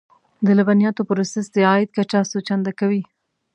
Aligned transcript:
د 0.45 0.47
لبنیاتو 0.57 1.01
پروسس 1.09 1.45
د 1.51 1.57
عاید 1.69 1.89
کچه 1.97 2.19
څو 2.31 2.37
چنده 2.47 2.71
کوي. 2.79 3.03